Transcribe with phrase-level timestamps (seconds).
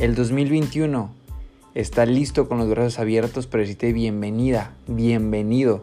[0.00, 1.10] El 2021
[1.74, 5.82] está listo con los brazos abiertos para decirte bienvenida, bienvenido.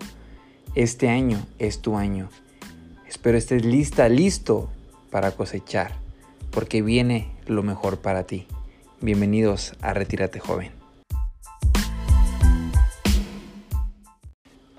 [0.73, 2.27] Este año es tu año.
[3.07, 4.71] Espero estés lista, listo
[5.11, 5.93] para cosechar,
[6.49, 8.47] porque viene lo mejor para ti.
[9.01, 10.71] Bienvenidos a Retírate Joven.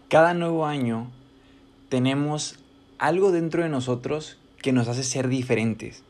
[0.08, 1.12] Cada nuevo año
[1.90, 2.58] tenemos
[2.98, 6.02] algo dentro de nosotros que nos hace ser diferentes.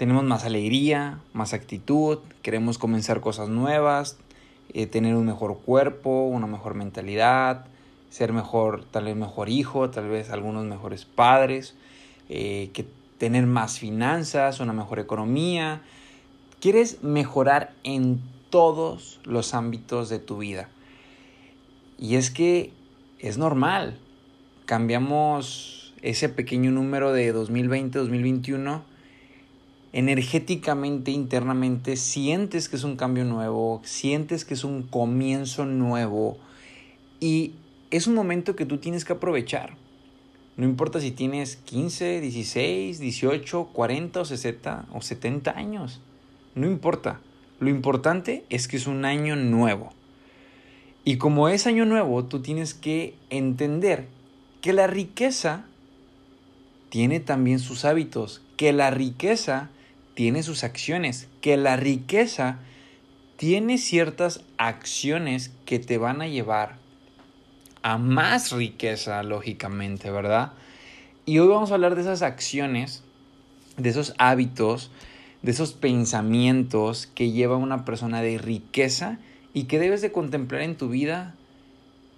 [0.00, 4.16] Tenemos más alegría, más actitud, queremos comenzar cosas nuevas,
[4.72, 7.66] eh, tener un mejor cuerpo, una mejor mentalidad,
[8.08, 11.74] ser mejor, tal vez mejor hijo, tal vez algunos mejores padres,
[12.30, 12.86] eh, que
[13.18, 15.82] tener más finanzas, una mejor economía.
[16.62, 20.70] Quieres mejorar en todos los ámbitos de tu vida.
[21.98, 22.72] Y es que
[23.18, 23.98] es normal.
[24.64, 28.80] Cambiamos ese pequeño número de 2020-2021.
[29.92, 36.38] Energéticamente, internamente, sientes que es un cambio nuevo, sientes que es un comienzo nuevo.
[37.18, 37.54] Y
[37.90, 39.76] es un momento que tú tienes que aprovechar.
[40.56, 46.00] No importa si tienes 15, 16, 18, 40 o 60 o 70 años.
[46.54, 47.20] No importa.
[47.58, 49.92] Lo importante es que es un año nuevo.
[51.04, 54.06] Y como es año nuevo, tú tienes que entender
[54.60, 55.64] que la riqueza
[56.90, 59.70] tiene también sus hábitos, que la riqueza
[60.14, 62.58] tiene sus acciones, que la riqueza
[63.36, 66.76] tiene ciertas acciones que te van a llevar
[67.82, 70.52] a más riqueza, lógicamente, ¿verdad?
[71.24, 73.02] Y hoy vamos a hablar de esas acciones,
[73.76, 74.90] de esos hábitos,
[75.42, 79.18] de esos pensamientos que lleva una persona de riqueza
[79.54, 81.34] y que debes de contemplar en tu vida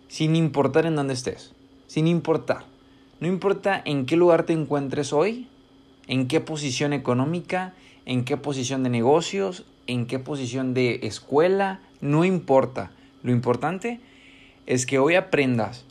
[0.09, 1.53] sin importar en dónde estés,
[1.87, 2.65] sin importar.
[3.21, 5.47] No importa en qué lugar te encuentres hoy,
[6.07, 7.75] en qué posición económica,
[8.07, 12.91] en qué posición de negocios, en qué posición de escuela, no importa.
[13.23, 14.01] Lo importante
[14.67, 15.85] es que hoy aprendas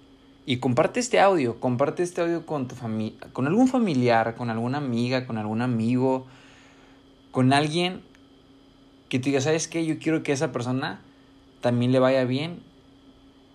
[0.45, 4.79] y comparte este audio, comparte este audio con tu familia, con algún familiar, con alguna
[4.79, 6.25] amiga, con algún amigo,
[7.31, 8.01] con alguien
[9.09, 9.85] que tú digas, ¿sabes qué?
[9.85, 11.01] Yo quiero que esa persona
[11.61, 12.59] también le vaya bien.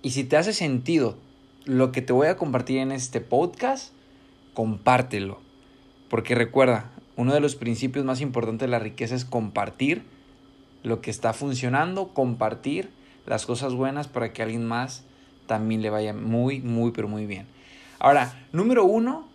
[0.03, 1.17] Y si te hace sentido
[1.65, 3.93] lo que te voy a compartir en este podcast,
[4.55, 5.46] compártelo.
[6.09, 10.03] Porque recuerda, uno de los principios más importantes de la riqueza es compartir
[10.83, 12.91] lo que está funcionando, compartir
[13.27, 15.03] las cosas buenas para que a alguien más
[15.47, 17.47] también le vaya muy, muy, pero muy bien.
[17.99, 19.29] Ahora, número uno,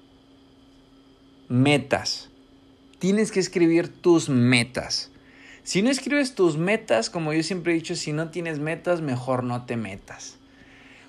[1.50, 2.30] metas.
[3.00, 5.12] Tienes que escribir tus metas.
[5.64, 9.44] Si no escribes tus metas, como yo siempre he dicho, si no tienes metas, mejor
[9.44, 10.38] no te metas.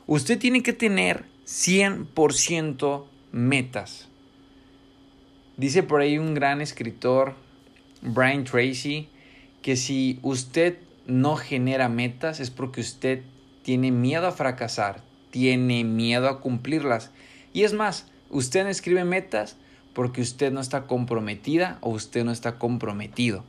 [0.06, 4.08] Usted tiene que tener 100% metas.
[5.56, 7.34] Dice por ahí un gran escritor,
[8.00, 9.08] Brian Tracy,
[9.60, 13.22] que si usted no genera metas es porque usted
[13.62, 17.10] tiene miedo a fracasar, tiene miedo a cumplirlas.
[17.52, 19.56] Y es más, usted no escribe metas
[19.92, 23.44] porque usted no está comprometida o usted no está comprometido.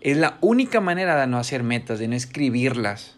[0.00, 3.16] Es la única manera de no hacer metas, de no escribirlas.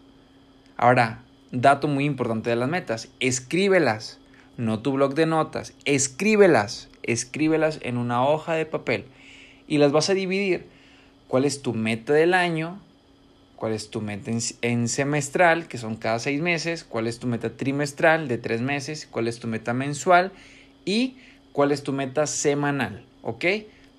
[0.77, 4.19] Ahora, dato muy importante de las metas, escríbelas,
[4.57, 9.05] no tu blog de notas, escríbelas, escríbelas en una hoja de papel
[9.67, 10.65] y las vas a dividir.
[11.27, 12.79] ¿Cuál es tu meta del año?
[13.55, 14.31] ¿Cuál es tu meta
[14.61, 16.83] en, semestral, que son cada seis meses?
[16.83, 19.07] ¿Cuál es tu meta trimestral de tres meses?
[19.09, 20.31] ¿Cuál es tu meta mensual?
[20.83, 21.15] Y
[21.53, 23.45] cuál es tu meta semanal, ¿ok?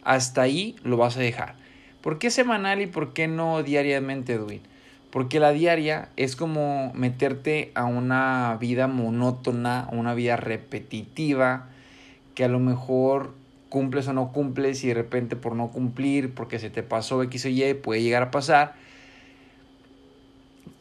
[0.02, 1.54] Hasta ahí lo vas a dejar.
[2.02, 4.60] ¿Por qué semanal y por qué no diariamente, Edwin?
[5.10, 11.68] Porque la diaria es como meterte a una vida monótona, a una vida repetitiva,
[12.34, 13.34] que a lo mejor
[13.68, 17.46] cumples o no cumples y de repente por no cumplir, porque se te pasó X
[17.46, 18.74] o Y, puede llegar a pasar,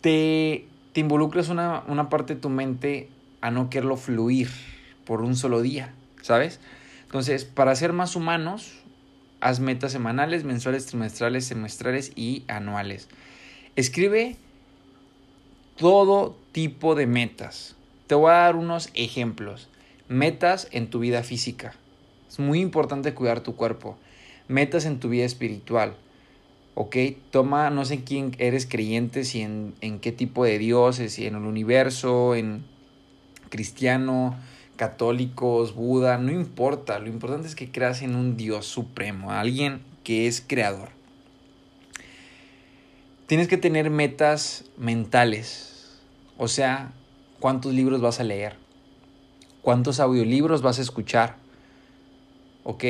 [0.01, 3.09] te, te involucras una, una parte de tu mente
[3.41, 4.49] a no quererlo fluir
[5.05, 6.59] por un solo día, ¿sabes?
[7.03, 8.81] Entonces, para ser más humanos,
[9.41, 13.09] Haz metas semanales, mensuales, trimestrales, semestrales y anuales.
[13.75, 14.37] Escribe
[15.77, 17.75] todo tipo de metas.
[18.05, 19.67] Te voy a dar unos ejemplos.
[20.11, 21.73] Metas en tu vida física.
[22.29, 23.97] Es muy importante cuidar tu cuerpo.
[24.49, 25.95] Metas en tu vida espiritual.
[26.75, 26.97] ¿Ok?
[27.31, 31.27] Toma, no sé en quién eres creyente, si en, en qué tipo de dioses, si
[31.27, 32.65] en el universo, en
[33.47, 34.35] cristiano,
[34.75, 40.27] católicos, Buda, no importa, lo importante es que creas en un Dios supremo, alguien que
[40.27, 40.89] es creador.
[43.27, 46.01] Tienes que tener metas mentales,
[46.37, 46.91] o sea,
[47.39, 48.60] cuántos libros vas a leer,
[49.61, 51.35] cuántos audiolibros vas a escuchar,
[52.63, 52.83] ¿ok?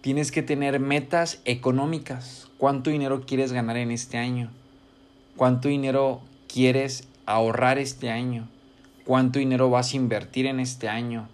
[0.00, 4.50] Tienes que tener metas económicas, cuánto dinero quieres ganar en este año,
[5.36, 6.20] cuánto dinero
[6.52, 8.48] quieres ahorrar este año,
[9.04, 11.28] cuánto dinero vas a invertir en este año.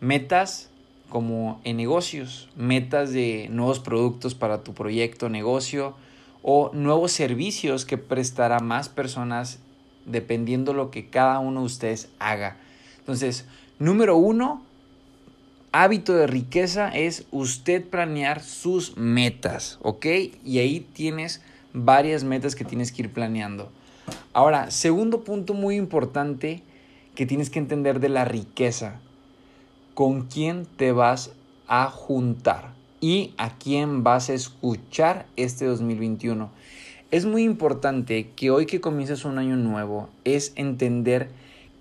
[0.00, 0.70] Metas
[1.08, 5.94] como en negocios, metas de nuevos productos para tu proyecto, negocio
[6.42, 9.58] o nuevos servicios que prestará más personas
[10.06, 12.56] dependiendo lo que cada uno de ustedes haga.
[13.02, 13.46] Entonces,
[13.80, 14.62] número uno,
[15.72, 20.06] hábito de riqueza es usted planear sus metas, ¿ok?
[20.44, 23.72] Y ahí tienes varias metas que tienes que ir planeando.
[24.32, 26.62] Ahora, segundo punto muy importante
[27.16, 29.00] que tienes que entender de la riqueza.
[29.94, 31.32] ¿Con quién te vas
[31.66, 32.72] a juntar?
[33.00, 36.50] ¿Y a quién vas a escuchar este 2021?
[37.10, 41.28] Es muy importante que hoy que comienzas un año nuevo es entender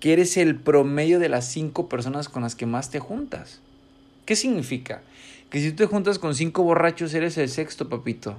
[0.01, 3.61] que eres el promedio de las cinco personas con las que más te juntas.
[4.25, 5.03] ¿Qué significa?
[5.51, 8.35] Que si tú te juntas con cinco borrachos, eres el sexto, papito.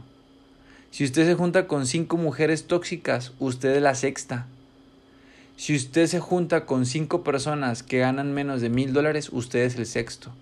[0.91, 4.49] Si usted se junta con cinco mujeres tóxicas, usted es la sexta.
[5.57, 9.77] Si usted se junta con cinco personas que ganan menos de mil dólares, usted es
[9.77, 10.33] el sexto.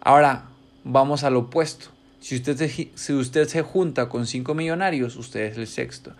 [0.00, 0.44] Ahora,
[0.84, 1.88] vamos al opuesto.
[2.20, 6.12] Si usted, se, si usted se junta con cinco millonarios, usted es el sexto.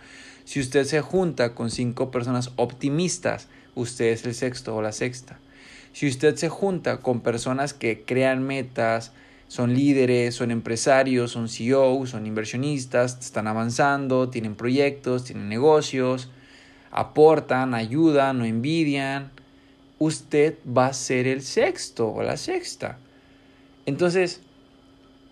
[0.45, 5.39] Si usted se junta con cinco personas optimistas, usted es el sexto o la sexta.
[5.93, 9.13] Si usted se junta con personas que crean metas,
[9.49, 16.31] son líderes, son empresarios, son CEOs, son inversionistas, están avanzando, tienen proyectos, tienen negocios,
[16.93, 19.33] aportan, ayudan, no envidian,
[19.99, 22.99] usted va a ser el sexto o la sexta.
[23.87, 24.41] Entonces,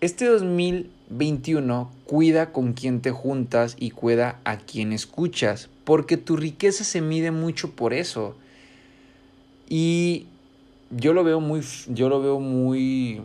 [0.01, 6.83] este 2021 cuida con quién te juntas y cuida a quién escuchas, porque tu riqueza
[6.83, 8.35] se mide mucho por eso.
[9.67, 10.27] Y
[10.91, 13.21] yo lo veo muy, yo lo veo muy,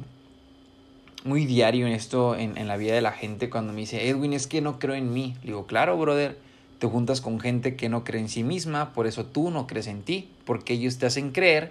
[1.25, 4.33] muy diario en esto, en, en la vida de la gente, cuando me dice, Edwin,
[4.33, 5.35] es que no creo en mí.
[5.43, 6.39] Le digo, claro, brother,
[6.79, 9.87] te juntas con gente que no cree en sí misma, por eso tú no crees
[9.87, 11.71] en ti, porque ellos te hacen creer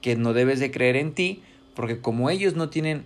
[0.00, 1.42] que no debes de creer en ti,
[1.74, 3.02] porque como ellos no tienen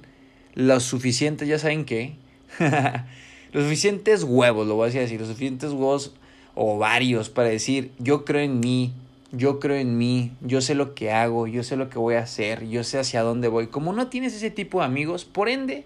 [0.52, 2.16] lo suficiente, ya saben qué,
[3.52, 6.12] los suficientes huevos, lo voy a decir, los suficientes huevos
[6.60, 8.92] o varios para decir, yo creo en mí,
[9.30, 12.22] yo creo en mí, yo sé lo que hago, yo sé lo que voy a
[12.22, 13.68] hacer, yo sé hacia dónde voy.
[13.68, 15.84] Como no tienes ese tipo de amigos, por ende,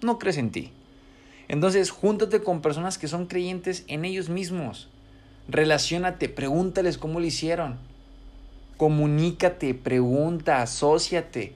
[0.00, 0.72] no crees en ti.
[1.46, 4.88] Entonces, júntate con personas que son creyentes en ellos mismos.
[5.46, 7.78] Relaciónate, pregúntales cómo lo hicieron.
[8.78, 11.52] Comunícate, pregunta, asóciate.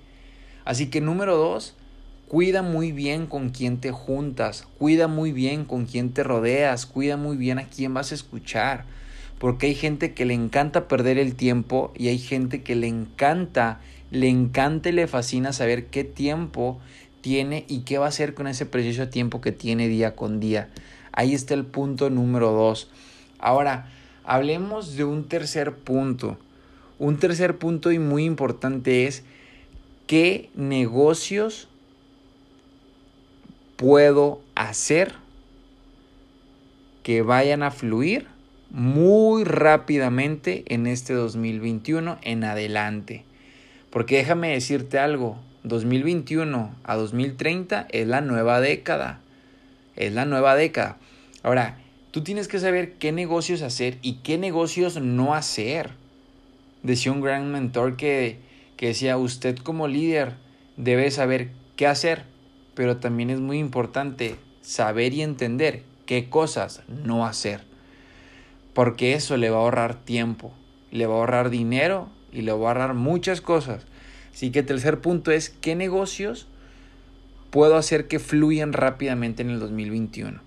[0.64, 1.74] Así que número dos,
[2.28, 7.16] cuida muy bien con quién te juntas, cuida muy bien con quién te rodeas, cuida
[7.16, 8.84] muy bien a quién vas a escuchar
[9.38, 13.80] porque hay gente que le encanta perder el tiempo y hay gente que le encanta,
[14.10, 16.80] le encanta y le fascina saber qué tiempo
[17.20, 20.70] tiene y qué va a hacer con ese precioso tiempo que tiene día con día.
[21.12, 22.88] Ahí está el punto número dos.
[23.38, 23.90] Ahora,
[24.24, 26.38] hablemos de un tercer punto.
[26.98, 29.22] Un tercer punto y muy importante es
[30.06, 31.68] qué negocios
[33.76, 35.14] puedo hacer
[37.02, 38.26] que vayan a fluir
[38.70, 43.24] muy rápidamente en este 2021 en adelante.
[43.90, 49.20] Porque déjame decirte algo, 2021 a 2030 es la nueva década.
[49.94, 50.98] Es la nueva década.
[51.42, 51.78] Ahora,
[52.10, 55.90] tú tienes que saber qué negocios hacer y qué negocios no hacer.
[56.82, 58.38] Decía un gran mentor que,
[58.76, 60.34] que decía, usted como líder
[60.76, 62.24] debe saber qué hacer,
[62.76, 67.62] pero también es muy importante saber y entender qué cosas no hacer
[68.76, 70.52] porque eso le va a ahorrar tiempo,
[70.90, 73.86] le va a ahorrar dinero y le va a ahorrar muchas cosas.
[74.34, 76.46] Así que el tercer punto es qué negocios
[77.48, 80.42] puedo hacer que fluyan rápidamente en el 2021.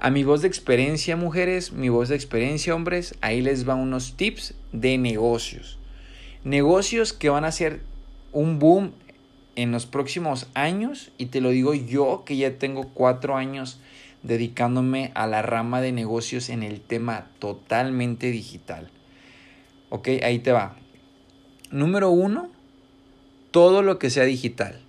[0.00, 4.16] A mi voz de experiencia, mujeres, mi voz de experiencia, hombres, ahí les va unos
[4.16, 5.78] tips de negocios.
[6.42, 7.78] Negocios que van a ser
[8.32, 8.90] un boom
[9.56, 13.78] en los próximos años y te lo digo yo que ya tengo cuatro años
[14.22, 18.90] dedicándome a la rama de negocios en el tema totalmente digital.
[19.90, 20.76] Ok, ahí te va.
[21.70, 22.50] Número uno,
[23.50, 24.80] todo lo que sea digital.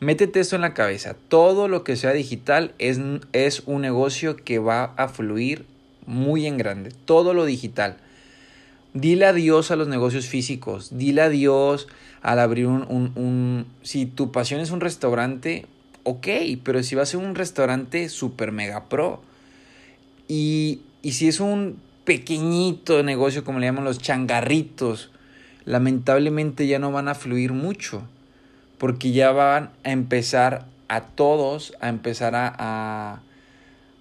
[0.00, 1.16] Métete eso en la cabeza.
[1.28, 3.00] Todo lo que sea digital es,
[3.32, 5.66] es un negocio que va a fluir
[6.06, 6.90] muy en grande.
[7.04, 7.98] Todo lo digital.
[8.94, 10.96] Dile adiós a los negocios físicos.
[10.96, 11.88] Dile adiós
[12.22, 13.66] al abrir un, un, un...
[13.82, 15.66] Si tu pasión es un restaurante,
[16.04, 16.28] ok,
[16.62, 19.20] pero si va a ser un restaurante super mega pro
[20.28, 25.10] y, y si es un pequeñito negocio como le llaman los changarritos,
[25.64, 28.02] lamentablemente ya no van a fluir mucho
[28.78, 33.20] porque ya van a empezar a todos a empezar a, a,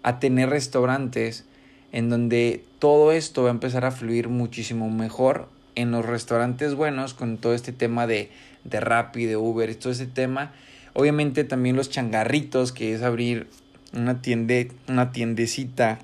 [0.03, 1.45] a tener restaurantes
[1.93, 7.13] en donde todo esto va a empezar a fluir muchísimo mejor en los restaurantes buenos
[7.13, 8.29] con todo este tema de,
[8.63, 10.51] de Rappi, de Uber, todo este tema.
[10.93, 13.47] Obviamente también los changarritos, que es abrir
[13.93, 15.99] una, tiende, una tiendecita,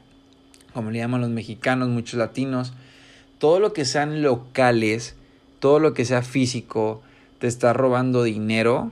[0.73, 2.73] como le llaman los mexicanos, muchos latinos.
[3.39, 5.15] Todo lo que sean locales,
[5.59, 7.01] todo lo que sea físico,
[7.39, 8.91] te está robando dinero.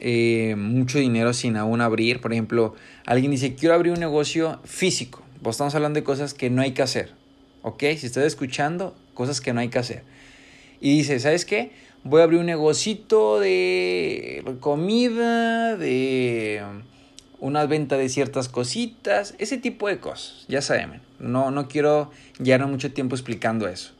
[0.00, 2.22] Eh, mucho dinero sin aún abrir.
[2.22, 2.74] Por ejemplo,
[3.04, 5.22] alguien dice, quiero abrir un negocio físico.
[5.44, 7.12] Pues estamos hablando de cosas que no hay que hacer.
[7.60, 7.80] ¿Ok?
[7.98, 10.02] Si estás escuchando, cosas que no hay que hacer.
[10.80, 11.70] Y dice, ¿sabes qué?
[12.02, 16.62] Voy a abrir un negocito de comida, de
[17.40, 21.02] una venta de ciertas cositas, ese tipo de cosas, ya saben.
[21.18, 22.10] No, no quiero
[22.42, 23.92] llevar mucho tiempo explicando eso.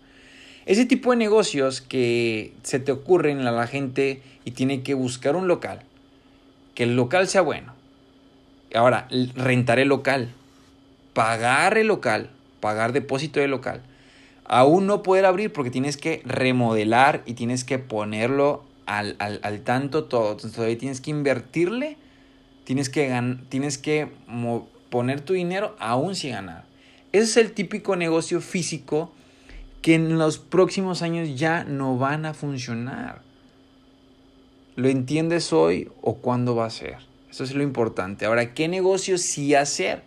[0.65, 5.37] Ese tipo de negocios que se te ocurren a la gente y tiene que buscar
[5.37, 5.81] un local,
[6.75, 7.75] que el local sea bueno.
[8.75, 10.31] Ahora, rentar el local,
[11.15, 12.31] pagar el local,
[12.61, 13.83] pagar depósito del local.
[14.45, 20.05] Aún no poder abrir porque tienes que remodelar y tienes que ponerlo al, al, tanto
[20.05, 20.33] todo.
[20.33, 21.97] Entonces todavía tienes que invertirle,
[22.65, 24.09] tienes que, tienes que
[24.91, 26.65] poner tu dinero aún sin ganar.
[27.13, 29.13] Ese es el típico negocio físico
[29.81, 33.23] que en los próximos años ya no van a funcionar.
[34.77, 36.99] ¿Lo entiendes hoy o cuándo va a ser?
[37.31, 38.27] Eso es lo importante.
[38.27, 40.03] Ahora, ¿qué negocio sí hacer?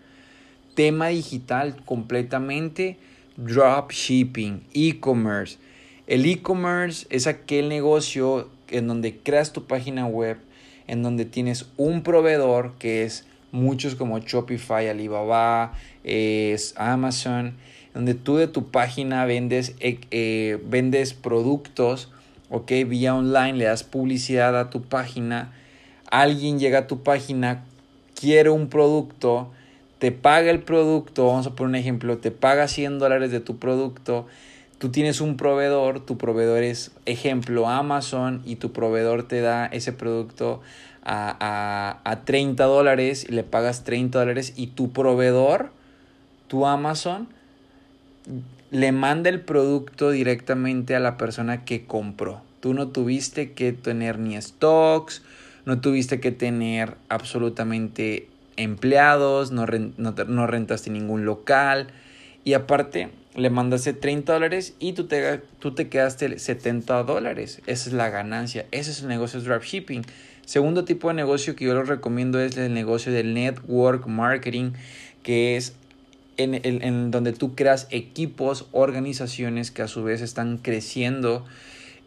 [0.77, 2.97] Tema digital completamente,
[3.35, 5.57] dropshipping, e-commerce.
[6.05, 10.37] El e-commerce es aquel negocio en donde creas tu página web,
[10.85, 17.55] en donde tienes un proveedor que es muchos como Shopify, Alibaba, es Amazon,
[17.95, 22.11] donde tú de tu página vendes, eh, eh, vendes productos,
[22.51, 25.51] ok, vía online, le das publicidad a tu página,
[26.11, 27.65] alguien llega a tu página,
[28.13, 29.51] quiere un producto,
[29.99, 33.57] te paga el producto, vamos a poner un ejemplo, te paga 100 dólares de tu
[33.57, 34.27] producto,
[34.77, 39.93] tú tienes un proveedor, tu proveedor es ejemplo Amazon y tu proveedor te da ese
[39.93, 40.61] producto
[41.03, 45.71] a, a, a 30 dólares y le pagas 30 dólares y tu proveedor,
[46.47, 47.27] tu Amazon,
[48.69, 52.41] le manda el producto directamente a la persona que compró.
[52.59, 55.23] Tú no tuviste que tener ni stocks,
[55.65, 58.27] no tuviste que tener absolutamente
[58.57, 59.65] empleados, no,
[59.97, 61.87] no, rentaste ningún local
[62.43, 67.61] y aparte le mandaste 30 dólares y tú te, tú te quedaste 70 dólares.
[67.67, 70.03] Esa es la ganancia, ese es el negocio de dropshipping.
[70.45, 74.71] Segundo tipo de negocio que yo les recomiendo es el negocio del network marketing,
[75.21, 75.75] que es
[76.37, 81.45] en, en, donde tú creas equipos, organizaciones que a su vez están creciendo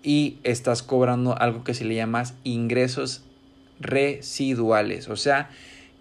[0.02, 3.23] y estás cobrando algo que se le llama ingresos
[3.80, 5.09] residuales.
[5.09, 5.50] O sea,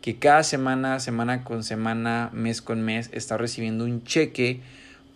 [0.01, 4.61] que cada semana, semana con semana, mes con mes, está recibiendo un cheque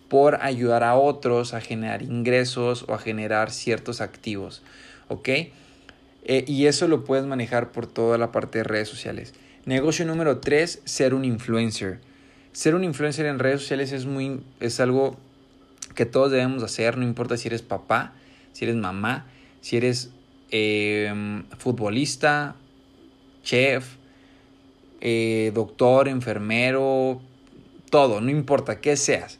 [0.08, 4.62] por ayudar a otros a generar ingresos o a generar ciertos activos.
[5.08, 5.28] ¿Ok?
[5.28, 9.34] Eh, y eso lo puedes manejar por toda la parte de redes sociales.
[9.66, 12.00] Negocio número 3, ser un influencer.
[12.52, 15.16] Ser un influencer en redes sociales es, muy, es algo
[15.94, 18.12] que todos debemos hacer, no importa si eres papá,
[18.52, 19.26] si eres mamá,
[19.60, 20.10] si eres
[20.50, 22.54] eh, futbolista,
[23.42, 23.96] chef,
[25.04, 27.20] eh, doctor, enfermero,
[27.90, 29.38] todo, no importa qué seas.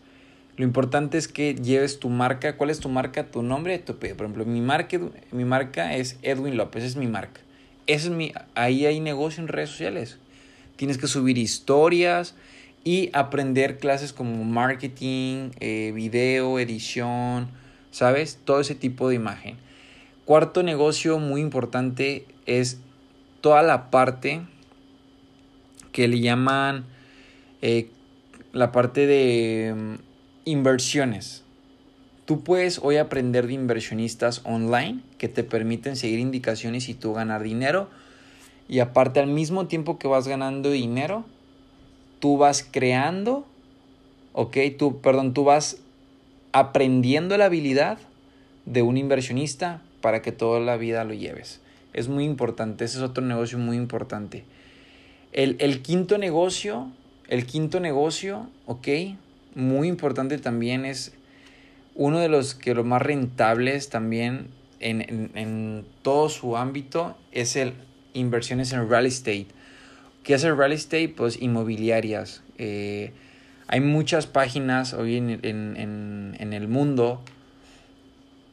[0.57, 2.57] Lo importante es que lleves tu marca.
[2.57, 3.25] ¿Cuál es tu marca?
[3.25, 7.41] Tu nombre, tu Por ejemplo, mi marca, es Edwin López, es mi marca.
[7.87, 10.19] es mi, ahí hay negocio en redes sociales.
[10.77, 12.35] Tienes que subir historias
[12.85, 17.49] y aprender clases como marketing, eh, video, edición,
[17.91, 18.39] ¿sabes?
[18.45, 19.57] Todo ese tipo de imagen.
[20.27, 22.79] Cuarto negocio muy importante es
[23.41, 24.43] toda la parte
[25.95, 26.87] que le llaman
[27.63, 27.89] eh,
[28.53, 29.95] la parte de mm,
[30.45, 31.45] inversiones.
[32.25, 37.45] Tú puedes hoy aprender de inversionistas online que te permiten seguir indicaciones y tú ganar
[37.45, 37.89] dinero.
[38.69, 41.25] Y aparte al mismo tiempo que vas ganando dinero,
[42.19, 43.47] tú vas creando,
[44.33, 45.77] ok, tú, perdón, tú vas
[46.51, 47.99] aprendiendo la habilidad
[48.67, 51.61] de un inversionista para que toda la vida lo lleves.
[51.93, 54.45] Es muy importante, ese es otro negocio muy importante.
[55.35, 56.93] El, quinto negocio,
[57.27, 58.87] el quinto negocio, ok,
[59.57, 61.13] muy importante también es
[61.97, 64.47] uno de los que los más rentables también
[64.79, 67.73] en, todo su ámbito es el
[68.13, 69.49] inversiones en real estate.
[70.23, 71.09] ¿Qué es el real estate?
[71.09, 72.45] Pues inmobiliarias.
[72.59, 73.11] Eh,
[73.67, 77.21] hay muchas páginas hoy en, en, el mundo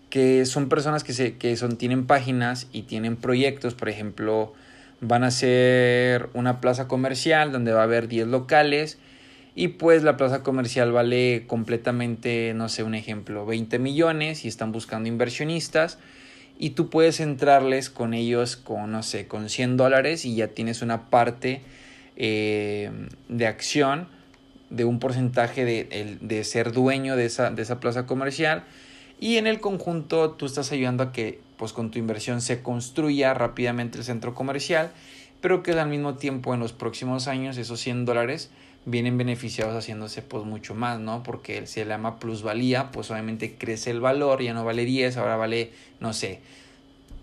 [0.09, 4.53] que son personas que, se, que son, tienen páginas y tienen proyectos, por ejemplo,
[5.01, 8.99] van a ser una plaza comercial donde va a haber 10 locales
[9.55, 14.71] y pues la plaza comercial vale completamente, no sé, un ejemplo, 20 millones y están
[14.71, 15.97] buscando inversionistas
[16.57, 20.83] y tú puedes entrarles con ellos con, no sé, con 100 dólares y ya tienes
[20.83, 21.61] una parte
[22.15, 22.91] eh,
[23.27, 24.07] de acción
[24.69, 28.63] de un porcentaje de, de ser dueño de esa, de esa plaza comercial
[29.21, 33.35] y en el conjunto tú estás ayudando a que pues con tu inversión se construya
[33.35, 34.91] rápidamente el centro comercial,
[35.41, 38.49] pero que al mismo tiempo en los próximos años esos 100 dólares
[38.85, 41.21] vienen beneficiados haciéndose pues mucho más, ¿no?
[41.21, 45.35] Porque si le llama plusvalía, pues obviamente crece el valor, ya no vale 10, ahora
[45.35, 46.39] vale, no sé,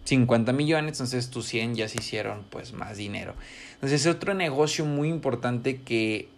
[0.04, 3.34] 50 millones, entonces tus 100 ya se hicieron pues más dinero.
[3.74, 6.28] Entonces es otro negocio muy importante que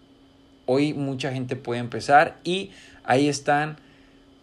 [0.65, 2.71] hoy mucha gente puede empezar y
[3.05, 3.77] ahí están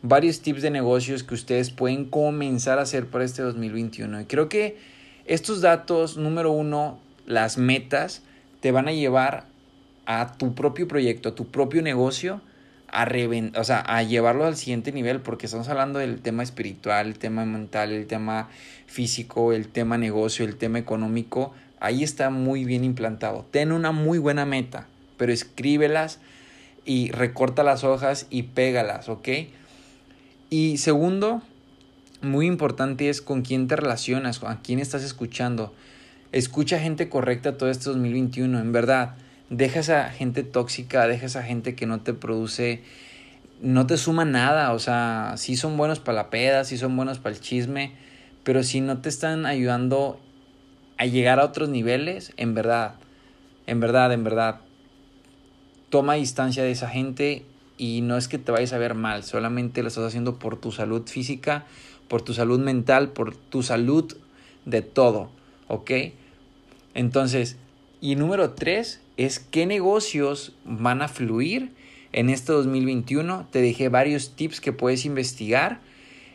[0.08, 4.22] varios tips de negocios que ustedes pueden comenzar a hacer para este 2021.
[4.22, 4.78] Y creo que
[5.26, 8.22] estos datos, número uno, las metas,
[8.62, 9.46] te van a llevar
[10.06, 12.42] a tu propio proyecto, a tu propio negocio,
[12.88, 13.06] a,
[13.56, 17.46] o sea, a llevarlo al siguiente nivel, porque estamos hablando del tema espiritual, el tema
[17.46, 18.50] mental, el tema
[18.86, 21.54] físico, el tema negocio, el tema económico.
[21.80, 23.46] Ahí está muy bien implantado.
[23.52, 24.88] Ten una muy buena meta,
[25.18, 26.20] pero escríbelas
[26.86, 29.28] y recorta las hojas y pégalas, ¿ok?
[30.50, 31.42] Y segundo,
[32.22, 35.74] muy importante es con quién te relacionas, a quién estás escuchando.
[36.32, 39.16] Escucha gente correcta todo este 2021, en verdad.
[39.50, 42.82] Deja esa gente tóxica, deja esa gente que no te produce,
[43.62, 44.72] no te suma nada.
[44.72, 47.92] O sea, sí son buenos para la peda, sí son buenos para el chisme,
[48.44, 50.20] pero si no te están ayudando
[50.98, 52.96] a llegar a otros niveles, en verdad,
[53.68, 54.62] en verdad, en verdad,
[55.90, 57.46] toma distancia de esa gente
[57.78, 60.72] y no es que te vayas a ver mal, solamente lo estás haciendo por tu
[60.72, 61.66] salud física,
[62.08, 64.16] por tu salud mental, por tu salud
[64.66, 65.30] de todo,
[65.68, 65.92] ¿ok?
[66.94, 67.58] Entonces,
[68.02, 71.72] y número tres es qué negocios van a fluir
[72.14, 73.48] en este 2021.
[73.52, 75.80] Te dejé varios tips que puedes investigar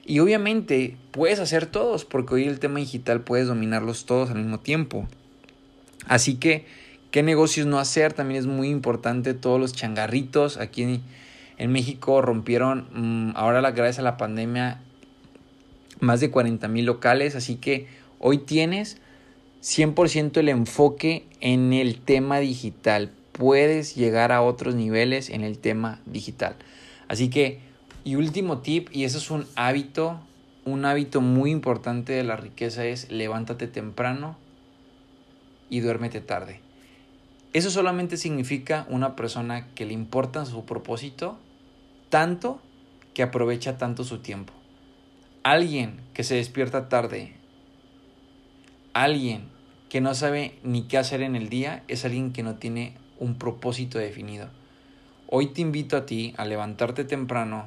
[0.05, 4.61] y obviamente puedes hacer todos porque hoy el tema digital puedes dominarlos todos al mismo
[4.61, 5.09] tiempo.
[6.07, 6.67] Así que,
[7.11, 8.13] ¿qué negocios no hacer?
[8.13, 11.01] También es muy importante todos los changarritos aquí
[11.63, 14.81] en México rompieron, mm, ahora gracias a la pandemia,
[16.01, 17.87] más de 40 mil locales, así que
[18.19, 18.99] hoy tienes
[19.61, 23.13] 100% el enfoque en el tema digital.
[23.31, 26.57] Puedes llegar a otros niveles en el tema digital.
[27.07, 27.61] Así que,
[28.03, 30.19] y último tip, y eso es un hábito,
[30.65, 34.37] un hábito muy importante de la riqueza es levántate temprano
[35.71, 36.59] y duérmete tarde.
[37.53, 41.39] Eso solamente significa una persona que le importa su propósito
[42.13, 42.61] tanto
[43.15, 44.53] que aprovecha tanto su tiempo.
[45.45, 47.33] Alguien que se despierta tarde,
[48.93, 49.49] alguien
[49.89, 53.37] que no sabe ni qué hacer en el día, es alguien que no tiene un
[53.37, 54.51] propósito definido.
[55.27, 57.65] Hoy te invito a ti a levantarte temprano,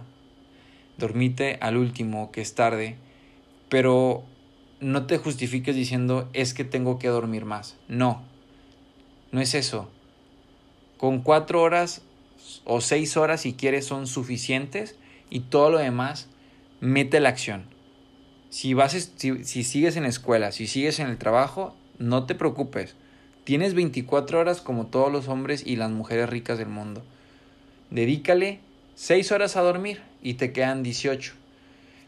[1.00, 2.98] dormite al último, que es tarde,
[3.68, 4.24] pero
[4.80, 7.78] no te justifiques diciendo es que tengo que dormir más.
[7.88, 8.22] No,
[9.32, 9.90] no es eso.
[11.00, 12.04] Con cuatro horas
[12.64, 14.96] o seis horas si quieres son suficientes
[15.30, 16.28] y todo lo demás
[16.80, 17.66] mete la acción.
[18.50, 22.36] Si, vas, si, si sigues en la escuela, si sigues en el trabajo, no te
[22.36, 22.96] preocupes.
[23.44, 27.04] Tienes 24 horas como todos los hombres y las mujeres ricas del mundo.
[27.92, 28.60] Dedícale
[28.96, 31.34] 6 horas a dormir y te quedan 18.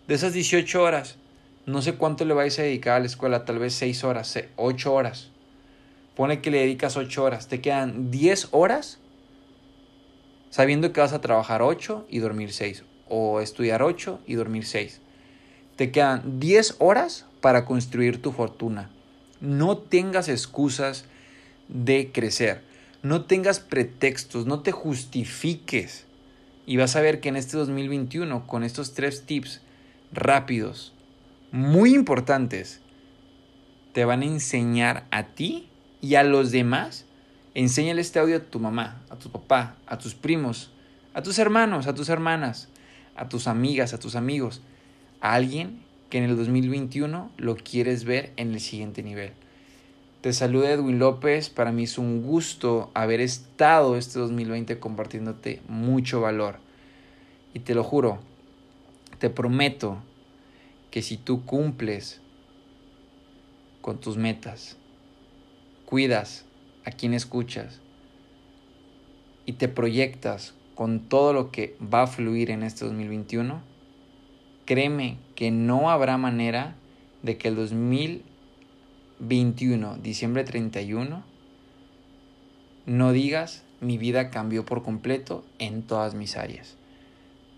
[0.07, 1.17] De esas 18 horas,
[1.65, 4.93] no sé cuánto le vais a dedicar a la escuela, tal vez 6 horas, 8
[4.93, 5.29] horas.
[6.15, 8.99] Pone que le dedicas 8 horas, te quedan 10 horas
[10.49, 15.01] sabiendo que vas a trabajar 8 y dormir 6 o estudiar 8 y dormir 6.
[15.75, 18.89] Te quedan 10 horas para construir tu fortuna.
[19.39, 21.05] No tengas excusas
[21.67, 22.61] de crecer.
[23.03, 26.05] No tengas pretextos, no te justifiques.
[26.65, 29.61] Y vas a ver que en este 2021, con estos tres tips
[30.11, 30.93] rápidos,
[31.51, 32.81] muy importantes,
[33.93, 35.69] te van a enseñar a ti
[36.01, 37.05] y a los demás
[37.57, 40.69] Enséñale este audio a tu mamá, a tu papá, a tus primos,
[41.15, 42.69] a tus hermanos, a tus hermanas,
[43.15, 44.61] a tus amigas, a tus amigos,
[45.21, 49.31] a alguien que en el 2021 lo quieres ver en el siguiente nivel.
[50.21, 56.21] Te saluda Edwin López, para mí es un gusto haber estado este 2020 compartiéndote mucho
[56.21, 56.59] valor.
[57.55, 58.19] Y te lo juro,
[59.17, 59.97] te prometo
[60.91, 62.21] que si tú cumples
[63.81, 64.77] con tus metas,
[65.87, 66.46] cuidas
[66.87, 67.81] a quien escuchas
[69.45, 73.61] y te proyectas con todo lo que va a fluir en este 2021,
[74.65, 76.75] créeme que no habrá manera
[77.21, 78.23] de que el 2000
[79.19, 81.23] 2021, diciembre 31,
[82.85, 86.75] no digas mi vida cambió por completo en todas mis áreas.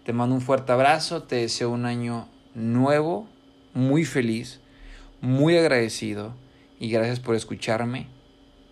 [0.05, 3.27] Te mando un fuerte abrazo, te deseo un año nuevo,
[3.73, 4.61] muy feliz,
[5.19, 6.33] muy agradecido
[6.79, 8.07] y gracias por escucharme.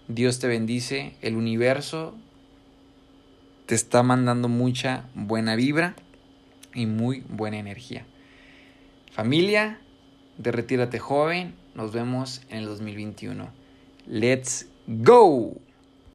[0.07, 2.15] Dios te bendice, el universo
[3.65, 5.95] te está mandando mucha buena vibra
[6.73, 8.05] y muy buena energía.
[9.11, 9.81] Familia
[10.37, 13.49] de Retírate Joven, nos vemos en el 2021.
[14.07, 15.66] ¡Let's go!